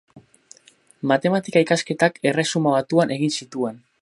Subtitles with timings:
[1.11, 3.83] Matematika ikasketak Erresuma batuan egin zituen.